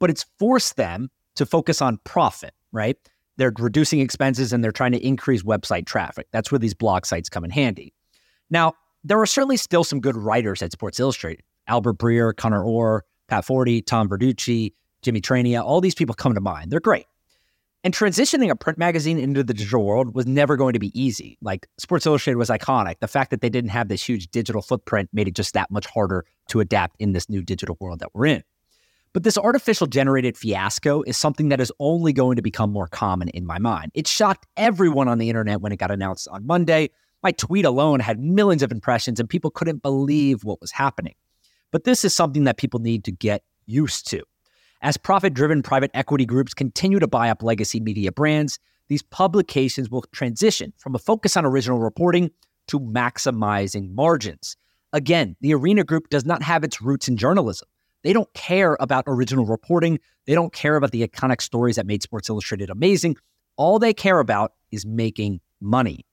But 0.00 0.10
it's 0.10 0.26
forced 0.40 0.76
them 0.76 1.08
to 1.36 1.46
focus 1.46 1.80
on 1.80 2.00
profit, 2.02 2.52
right? 2.72 2.98
They're 3.36 3.52
reducing 3.56 4.00
expenses 4.00 4.52
and 4.52 4.64
they're 4.64 4.72
trying 4.72 4.90
to 4.90 5.06
increase 5.06 5.44
website 5.44 5.86
traffic. 5.86 6.26
That's 6.32 6.50
where 6.50 6.58
these 6.58 6.74
blog 6.74 7.06
sites 7.06 7.28
come 7.28 7.44
in 7.44 7.52
handy. 7.52 7.94
Now, 8.50 8.74
there 9.04 9.20
are 9.20 9.26
certainly 9.26 9.56
still 9.56 9.84
some 9.84 10.00
good 10.00 10.16
writers 10.16 10.60
at 10.60 10.72
Sports 10.72 10.98
Illustrated. 10.98 11.44
Albert 11.68 11.98
Breer, 11.98 12.34
Connor 12.36 12.64
Orr, 12.64 13.04
Pat 13.28 13.44
Forde, 13.46 13.86
Tom 13.86 14.08
Verducci, 14.08 14.72
Jimmy 15.02 15.20
Traina, 15.20 15.62
all 15.62 15.80
these 15.80 15.94
people 15.94 16.16
come 16.16 16.34
to 16.34 16.40
mind. 16.40 16.72
They're 16.72 16.80
great. 16.80 17.06
And 17.84 17.92
transitioning 17.92 18.48
a 18.48 18.54
print 18.54 18.78
magazine 18.78 19.18
into 19.18 19.42
the 19.42 19.52
digital 19.52 19.84
world 19.84 20.14
was 20.14 20.24
never 20.24 20.56
going 20.56 20.72
to 20.72 20.78
be 20.78 20.98
easy. 21.00 21.36
Like 21.40 21.66
Sports 21.78 22.06
Illustrated 22.06 22.36
was 22.36 22.48
iconic. 22.48 23.00
The 23.00 23.08
fact 23.08 23.30
that 23.30 23.40
they 23.40 23.50
didn't 23.50 23.70
have 23.70 23.88
this 23.88 24.02
huge 24.02 24.30
digital 24.30 24.62
footprint 24.62 25.10
made 25.12 25.26
it 25.26 25.34
just 25.34 25.52
that 25.54 25.68
much 25.70 25.86
harder 25.86 26.24
to 26.48 26.60
adapt 26.60 26.94
in 27.00 27.12
this 27.12 27.28
new 27.28 27.42
digital 27.42 27.76
world 27.80 27.98
that 27.98 28.14
we're 28.14 28.26
in. 28.26 28.44
But 29.12 29.24
this 29.24 29.36
artificial 29.36 29.88
generated 29.88 30.38
fiasco 30.38 31.02
is 31.02 31.16
something 31.16 31.48
that 31.48 31.60
is 31.60 31.72
only 31.80 32.12
going 32.12 32.36
to 32.36 32.42
become 32.42 32.70
more 32.70 32.86
common 32.86 33.28
in 33.30 33.44
my 33.44 33.58
mind. 33.58 33.90
It 33.94 34.06
shocked 34.06 34.46
everyone 34.56 35.08
on 35.08 35.18
the 35.18 35.28
internet 35.28 35.60
when 35.60 35.72
it 35.72 35.76
got 35.76 35.90
announced 35.90 36.28
on 36.28 36.46
Monday. 36.46 36.90
My 37.22 37.32
tweet 37.32 37.64
alone 37.64 37.98
had 37.98 38.20
millions 38.20 38.62
of 38.62 38.70
impressions 38.70 39.18
and 39.18 39.28
people 39.28 39.50
couldn't 39.50 39.82
believe 39.82 40.44
what 40.44 40.60
was 40.60 40.70
happening. 40.70 41.14
But 41.72 41.84
this 41.84 42.04
is 42.04 42.14
something 42.14 42.44
that 42.44 42.58
people 42.58 42.80
need 42.80 43.04
to 43.04 43.12
get 43.12 43.42
used 43.66 44.08
to. 44.10 44.22
As 44.84 44.96
profit 44.96 45.32
driven 45.32 45.62
private 45.62 45.92
equity 45.94 46.26
groups 46.26 46.54
continue 46.54 46.98
to 46.98 47.06
buy 47.06 47.30
up 47.30 47.40
legacy 47.40 47.78
media 47.78 48.10
brands, 48.10 48.58
these 48.88 49.00
publications 49.00 49.88
will 49.88 50.02
transition 50.10 50.72
from 50.76 50.96
a 50.96 50.98
focus 50.98 51.36
on 51.36 51.44
original 51.44 51.78
reporting 51.78 52.32
to 52.66 52.80
maximizing 52.80 53.94
margins. 53.94 54.56
Again, 54.92 55.36
the 55.40 55.54
Arena 55.54 55.84
Group 55.84 56.08
does 56.08 56.24
not 56.24 56.42
have 56.42 56.64
its 56.64 56.82
roots 56.82 57.06
in 57.06 57.16
journalism. 57.16 57.68
They 58.02 58.12
don't 58.12 58.32
care 58.34 58.76
about 58.80 59.04
original 59.06 59.46
reporting. 59.46 60.00
They 60.26 60.34
don't 60.34 60.52
care 60.52 60.74
about 60.74 60.90
the 60.90 61.06
iconic 61.06 61.42
stories 61.42 61.76
that 61.76 61.86
made 61.86 62.02
Sports 62.02 62.28
Illustrated 62.28 62.68
amazing. 62.68 63.16
All 63.56 63.78
they 63.78 63.94
care 63.94 64.18
about 64.18 64.54
is 64.72 64.84
making 64.84 65.40
money. 65.60 66.04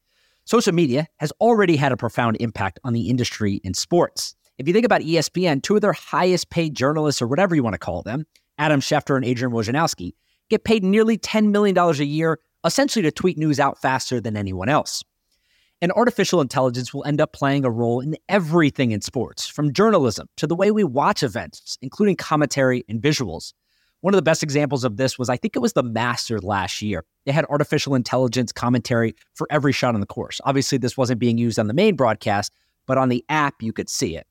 Social 0.45 0.73
media 0.73 1.07
has 1.17 1.31
already 1.41 1.75
had 1.75 1.91
a 1.91 1.97
profound 1.97 2.37
impact 2.39 2.79
on 2.83 2.93
the 2.93 3.09
industry 3.09 3.61
in 3.63 3.73
sports. 3.73 4.35
If 4.59 4.67
you 4.67 4.73
think 4.73 4.85
about 4.85 5.01
ESPN, 5.01 5.63
two 5.63 5.75
of 5.75 5.81
their 5.81 5.93
highest 5.93 6.51
paid 6.51 6.75
journalists, 6.75 7.19
or 7.19 7.27
whatever 7.27 7.55
you 7.55 7.63
want 7.63 7.73
to 7.73 7.79
call 7.79 8.03
them, 8.03 8.25
Adam 8.59 8.81
Schefter 8.81 9.15
and 9.15 9.25
Adrian 9.25 9.51
Wojnarowski, 9.51 10.13
get 10.49 10.65
paid 10.65 10.83
nearly 10.83 11.17
$10 11.17 11.49
million 11.49 11.75
a 11.77 11.93
year, 12.03 12.39
essentially 12.65 13.01
to 13.01 13.11
tweet 13.11 13.37
news 13.37 13.59
out 13.59 13.81
faster 13.81 14.19
than 14.19 14.37
anyone 14.37 14.69
else. 14.69 15.03
And 15.81 15.93
artificial 15.93 16.41
intelligence 16.41 16.93
will 16.93 17.05
end 17.05 17.21
up 17.21 17.31
playing 17.31 17.63
a 17.63 17.71
role 17.71 18.01
in 18.01 18.17
everything 18.27 18.91
in 18.91 18.99
sports, 18.99 19.47
from 19.47 19.71
journalism 19.71 20.27
to 20.35 20.45
the 20.45 20.55
way 20.55 20.71
we 20.71 20.83
watch 20.83 21.23
events, 21.23 21.77
including 21.81 22.17
commentary 22.17 22.83
and 22.89 23.01
visuals. 23.01 23.53
One 24.01 24.13
of 24.13 24.17
the 24.17 24.23
best 24.23 24.43
examples 24.43 24.83
of 24.83 24.97
this 24.97 25.17
was, 25.17 25.29
I 25.29 25.37
think 25.37 25.55
it 25.55 25.59
was 25.59 25.73
the 25.73 25.83
Masters 25.83 26.43
last 26.43 26.81
year. 26.81 27.05
They 27.25 27.31
had 27.31 27.45
artificial 27.45 27.95
intelligence 27.95 28.51
commentary 28.51 29.15
for 29.35 29.47
every 29.49 29.71
shot 29.71 29.93
on 29.93 30.01
the 30.01 30.05
course. 30.05 30.41
Obviously, 30.43 30.77
this 30.77 30.97
wasn't 30.97 31.19
being 31.19 31.37
used 31.37 31.59
on 31.59 31.67
the 31.67 31.73
main 31.73 31.95
broadcast, 31.95 32.51
but 32.85 32.97
on 32.97 33.09
the 33.09 33.23
app, 33.29 33.61
you 33.61 33.71
could 33.71 33.89
see 33.89 34.17
it. 34.17 34.25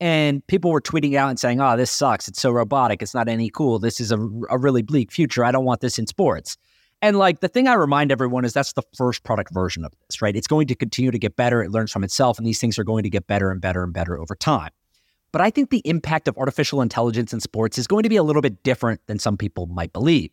And 0.00 0.44
people 0.48 0.72
were 0.72 0.80
tweeting 0.80 1.14
out 1.14 1.28
and 1.28 1.38
saying, 1.38 1.60
oh, 1.60 1.76
this 1.76 1.90
sucks. 1.90 2.26
It's 2.26 2.40
so 2.40 2.50
robotic. 2.50 3.02
It's 3.02 3.14
not 3.14 3.28
any 3.28 3.50
cool. 3.50 3.78
This 3.78 4.00
is 4.00 4.10
a, 4.10 4.18
a 4.50 4.58
really 4.58 4.82
bleak 4.82 5.12
future. 5.12 5.44
I 5.44 5.52
don't 5.52 5.64
want 5.64 5.80
this 5.80 5.98
in 5.98 6.06
sports. 6.08 6.56
And 7.02 7.18
like 7.18 7.40
the 7.40 7.48
thing 7.48 7.66
I 7.66 7.74
remind 7.74 8.12
everyone 8.12 8.44
is 8.44 8.52
that's 8.52 8.72
the 8.72 8.82
first 8.96 9.24
product 9.24 9.52
version 9.52 9.84
of 9.84 9.92
this, 10.08 10.22
right? 10.22 10.36
It's 10.36 10.46
going 10.46 10.68
to 10.68 10.74
continue 10.74 11.10
to 11.10 11.18
get 11.18 11.36
better. 11.36 11.62
It 11.62 11.70
learns 11.70 11.90
from 11.90 12.04
itself, 12.04 12.38
and 12.38 12.46
these 12.46 12.60
things 12.60 12.78
are 12.78 12.84
going 12.84 13.02
to 13.02 13.10
get 13.10 13.26
better 13.26 13.50
and 13.50 13.60
better 13.60 13.82
and 13.82 13.92
better 13.92 14.18
over 14.18 14.36
time. 14.36 14.70
But 15.32 15.40
I 15.40 15.50
think 15.50 15.70
the 15.70 15.82
impact 15.84 16.28
of 16.28 16.36
artificial 16.38 16.80
intelligence 16.80 17.32
in 17.32 17.40
sports 17.40 17.78
is 17.78 17.86
going 17.86 18.04
to 18.04 18.08
be 18.08 18.16
a 18.16 18.22
little 18.22 18.42
bit 18.42 18.62
different 18.62 19.00
than 19.06 19.18
some 19.18 19.36
people 19.36 19.66
might 19.66 19.92
believe. 19.92 20.30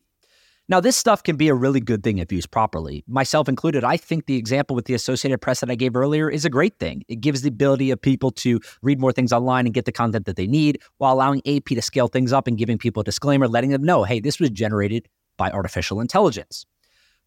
Now, 0.70 0.80
this 0.80 0.96
stuff 0.96 1.24
can 1.24 1.36
be 1.36 1.48
a 1.48 1.56
really 1.56 1.80
good 1.80 2.04
thing 2.04 2.20
if 2.20 2.32
used 2.32 2.52
properly. 2.52 3.04
Myself 3.08 3.50
included, 3.50 3.84
I 3.84 3.98
think 3.98 4.28
the 4.28 4.36
example 4.36 4.76
with 4.76 4.86
the 4.86 4.94
Associated 4.94 5.40
Press 5.40 5.62
that 5.62 5.72
I 5.72 5.74
gave 5.74 5.96
earlier 5.96 6.30
is 6.30 6.46
a 6.46 6.50
great 6.50 6.78
thing. 6.78 7.04
It 7.08 7.22
gives 7.22 7.42
the 7.42 7.50
ability 7.50 7.90
of 7.90 8.00
people 8.00 8.30
to 8.34 8.60
read 8.84 9.00
more 9.00 9.12
things 9.12 9.34
online 9.34 9.66
and 9.66 9.74
get 9.74 9.86
the 9.86 9.92
content 9.92 10.28
that 10.28 10.36
they 10.36 10.46
need 10.46 10.80
while 11.00 11.16
allowing 11.16 11.42
AP 11.48 11.66
to 11.70 11.82
scale 11.82 12.08
things 12.08 12.32
up 12.32 12.46
and 12.46 12.56
giving 12.56 12.78
people 12.78 13.02
a 13.02 13.04
disclaimer, 13.04 13.48
letting 13.48 13.72
them 13.72 13.84
know, 13.84 14.04
hey, 14.04 14.20
this 14.20 14.40
was 14.40 14.52
generated 14.52 15.08
by 15.38 15.50
artificial 15.50 16.00
intelligence. 16.02 16.68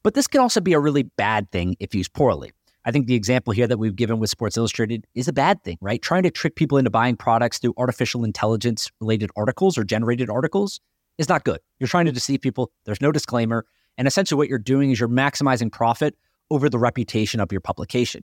But 0.04 0.14
this 0.14 0.28
can 0.28 0.40
also 0.40 0.60
be 0.60 0.74
a 0.74 0.78
really 0.78 1.02
bad 1.02 1.50
thing 1.50 1.74
if 1.80 1.96
used 1.96 2.12
poorly. 2.12 2.52
I 2.84 2.92
think 2.92 3.08
the 3.08 3.16
example 3.16 3.52
here 3.52 3.66
that 3.66 3.78
we've 3.78 3.96
given 3.96 4.20
with 4.20 4.30
Sports 4.30 4.56
Illustrated 4.56 5.04
is 5.16 5.26
a 5.26 5.32
bad 5.32 5.64
thing, 5.64 5.78
right? 5.80 6.00
Trying 6.00 6.22
to 6.22 6.30
trick 6.30 6.54
people 6.54 6.78
into 6.78 6.90
buying 6.90 7.16
products 7.16 7.58
through 7.58 7.74
artificial 7.76 8.22
intelligence 8.22 8.88
related 9.00 9.30
articles 9.36 9.76
or 9.76 9.82
generated 9.82 10.30
articles 10.30 10.80
is 11.18 11.28
not 11.28 11.44
good. 11.44 11.60
You're 11.78 11.88
trying 11.88 12.06
to 12.06 12.12
deceive 12.12 12.40
people. 12.40 12.70
There's 12.84 13.00
no 13.00 13.12
disclaimer. 13.12 13.64
And 13.98 14.08
essentially, 14.08 14.38
what 14.38 14.48
you're 14.48 14.58
doing 14.58 14.90
is 14.90 15.00
you're 15.00 15.08
maximizing 15.08 15.70
profit 15.70 16.16
over 16.50 16.68
the 16.68 16.78
reputation 16.78 17.40
of 17.40 17.52
your 17.52 17.60
publication. 17.60 18.22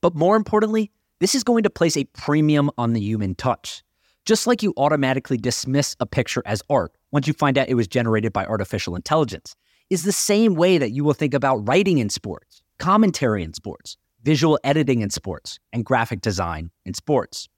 But 0.00 0.14
more 0.14 0.36
importantly, 0.36 0.90
this 1.20 1.34
is 1.34 1.44
going 1.44 1.62
to 1.64 1.70
place 1.70 1.96
a 1.96 2.04
premium 2.04 2.70
on 2.78 2.92
the 2.92 3.00
human 3.00 3.34
touch. 3.34 3.82
Just 4.24 4.46
like 4.46 4.62
you 4.62 4.74
automatically 4.76 5.36
dismiss 5.36 5.96
a 6.00 6.06
picture 6.06 6.42
as 6.46 6.62
art 6.70 6.92
once 7.10 7.26
you 7.26 7.32
find 7.32 7.58
out 7.58 7.68
it 7.68 7.74
was 7.74 7.88
generated 7.88 8.32
by 8.32 8.44
artificial 8.44 8.94
intelligence, 8.94 9.56
is 9.88 10.04
the 10.04 10.12
same 10.12 10.54
way 10.54 10.78
that 10.78 10.90
you 10.90 11.02
will 11.02 11.14
think 11.14 11.34
about 11.34 11.56
writing 11.68 11.98
in 11.98 12.08
sports, 12.08 12.62
commentary 12.78 13.42
in 13.42 13.52
sports, 13.52 13.96
visual 14.22 14.58
editing 14.62 15.00
in 15.00 15.10
sports, 15.10 15.58
and 15.72 15.84
graphic 15.84 16.20
design 16.20 16.70
in 16.84 16.94
sports 16.94 17.48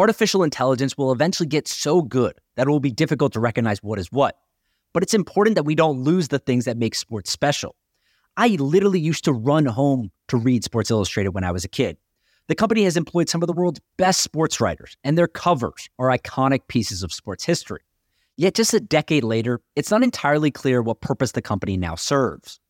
artificial 0.00 0.42
intelligence 0.42 0.96
will 0.96 1.12
eventually 1.12 1.46
get 1.46 1.68
so 1.68 2.00
good 2.00 2.32
that 2.60 2.68
it 2.68 2.70
will 2.70 2.78
be 2.78 2.90
difficult 2.90 3.32
to 3.32 3.40
recognize 3.40 3.82
what 3.82 3.98
is 3.98 4.12
what. 4.12 4.36
But 4.92 5.02
it's 5.02 5.14
important 5.14 5.54
that 5.54 5.62
we 5.62 5.74
don't 5.74 6.02
lose 6.02 6.28
the 6.28 6.38
things 6.38 6.66
that 6.66 6.76
make 6.76 6.94
sports 6.94 7.32
special. 7.32 7.74
I 8.36 8.48
literally 8.48 9.00
used 9.00 9.24
to 9.24 9.32
run 9.32 9.64
home 9.64 10.10
to 10.28 10.36
read 10.36 10.62
Sports 10.62 10.90
Illustrated 10.90 11.30
when 11.30 11.42
I 11.42 11.52
was 11.52 11.64
a 11.64 11.68
kid. 11.68 11.96
The 12.48 12.54
company 12.54 12.84
has 12.84 12.98
employed 12.98 13.30
some 13.30 13.42
of 13.42 13.46
the 13.46 13.54
world's 13.54 13.80
best 13.96 14.20
sports 14.20 14.60
writers, 14.60 14.98
and 15.02 15.16
their 15.16 15.26
covers 15.26 15.88
are 15.98 16.08
iconic 16.08 16.68
pieces 16.68 17.02
of 17.02 17.14
sports 17.14 17.46
history. 17.46 17.80
Yet, 18.36 18.52
just 18.52 18.74
a 18.74 18.80
decade 18.80 19.24
later, 19.24 19.62
it's 19.74 19.90
not 19.90 20.02
entirely 20.02 20.50
clear 20.50 20.82
what 20.82 21.00
purpose 21.00 21.32
the 21.32 21.40
company 21.40 21.78
now 21.78 21.94
serves. 21.94 22.60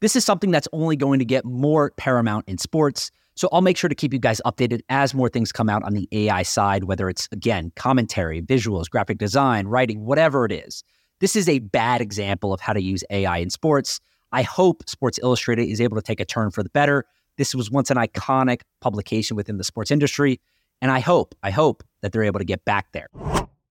This 0.00 0.16
is 0.16 0.24
something 0.24 0.50
that's 0.50 0.66
only 0.72 0.96
going 0.96 1.20
to 1.20 1.24
get 1.24 1.44
more 1.44 1.92
paramount 1.96 2.48
in 2.48 2.58
sports, 2.58 3.12
so 3.36 3.50
I'll 3.52 3.60
make 3.60 3.76
sure 3.76 3.88
to 3.88 3.94
keep 3.94 4.12
you 4.12 4.18
guys 4.18 4.40
updated 4.46 4.80
as 4.88 5.14
more 5.14 5.28
things 5.28 5.52
come 5.52 5.68
out 5.68 5.82
on 5.82 5.92
the 5.92 6.08
AI 6.10 6.42
side, 6.42 6.84
whether 6.84 7.08
it's, 7.08 7.28
again, 7.32 7.70
commentary, 7.76 8.40
visuals, 8.40 8.88
graphic 8.88 9.18
design, 9.18 9.66
writing, 9.66 10.04
whatever 10.04 10.46
it 10.46 10.52
is. 10.52 10.82
This 11.20 11.36
is 11.36 11.48
a 11.48 11.58
bad 11.58 12.00
example 12.00 12.54
of 12.54 12.60
how 12.60 12.72
to 12.72 12.82
use 12.82 13.04
AI 13.10 13.38
in 13.38 13.50
sports. 13.50 14.00
I 14.32 14.42
hope 14.42 14.88
Sports 14.88 15.18
Illustrated 15.22 15.68
is 15.68 15.80
able 15.80 15.96
to 15.96 16.02
take 16.02 16.18
a 16.18 16.24
turn 16.24 16.50
for 16.50 16.62
the 16.62 16.70
better. 16.70 17.04
This 17.36 17.54
was 17.54 17.70
once 17.70 17.90
an 17.90 17.98
iconic 17.98 18.62
publication 18.80 19.36
within 19.36 19.58
the 19.58 19.64
sports 19.64 19.90
industry. 19.90 20.40
And 20.80 20.90
I 20.90 21.00
hope, 21.00 21.34
I 21.42 21.50
hope 21.50 21.84
that 22.00 22.12
they're 22.12 22.24
able 22.24 22.38
to 22.38 22.44
get 22.44 22.64
back 22.64 22.92
there. 22.92 23.08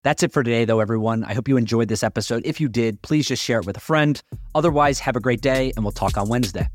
That's 0.03 0.21
it 0.21 0.31
for 0.31 0.43
today, 0.43 0.65
though, 0.65 0.79
everyone. 0.79 1.23
I 1.23 1.33
hope 1.33 1.47
you 1.47 1.57
enjoyed 1.57 1.87
this 1.87 2.03
episode. 2.03 2.43
If 2.45 2.61
you 2.61 2.69
did, 2.69 3.01
please 3.01 3.27
just 3.27 3.43
share 3.43 3.59
it 3.59 3.65
with 3.65 3.77
a 3.77 3.81
friend. 3.81 4.21
Otherwise, 4.53 4.99
have 4.99 5.15
a 5.15 5.19
great 5.19 5.41
day, 5.41 5.71
and 5.75 5.83
we'll 5.83 5.91
talk 5.91 6.17
on 6.17 6.29
Wednesday. 6.29 6.67